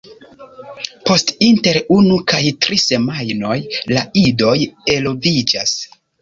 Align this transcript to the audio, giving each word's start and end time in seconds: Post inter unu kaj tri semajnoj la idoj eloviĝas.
Post 1.09 1.33
inter 1.47 1.77
unu 1.97 2.17
kaj 2.31 2.39
tri 2.67 2.79
semajnoj 2.85 3.59
la 3.93 4.07
idoj 4.23 4.57
eloviĝas. 4.97 5.77